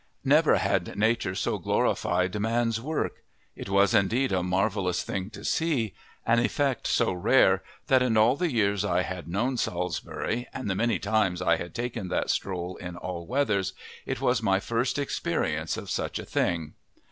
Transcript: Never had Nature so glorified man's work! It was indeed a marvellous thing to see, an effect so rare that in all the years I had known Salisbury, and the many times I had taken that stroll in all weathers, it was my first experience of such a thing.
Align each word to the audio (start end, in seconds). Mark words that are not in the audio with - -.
Never 0.25 0.55
had 0.55 0.97
Nature 0.97 1.35
so 1.35 1.59
glorified 1.59 2.35
man's 2.39 2.81
work! 2.81 3.23
It 3.55 3.69
was 3.69 3.93
indeed 3.93 4.31
a 4.31 4.41
marvellous 4.41 5.03
thing 5.03 5.29
to 5.29 5.45
see, 5.45 5.93
an 6.25 6.39
effect 6.39 6.87
so 6.87 7.13
rare 7.13 7.61
that 7.85 8.01
in 8.01 8.17
all 8.17 8.35
the 8.35 8.51
years 8.51 8.83
I 8.83 9.03
had 9.03 9.27
known 9.27 9.57
Salisbury, 9.57 10.47
and 10.55 10.67
the 10.67 10.73
many 10.75 10.97
times 10.97 11.39
I 11.39 11.57
had 11.57 11.75
taken 11.75 12.07
that 12.07 12.31
stroll 12.31 12.77
in 12.77 12.95
all 12.97 13.27
weathers, 13.27 13.73
it 14.07 14.19
was 14.19 14.41
my 14.41 14.59
first 14.59 14.97
experience 14.97 15.77
of 15.77 15.87
such 15.91 16.17
a 16.17 16.25
thing. 16.25 16.73